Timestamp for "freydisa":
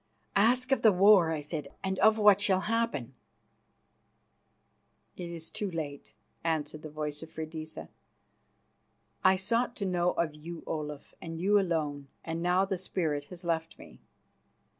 7.31-7.87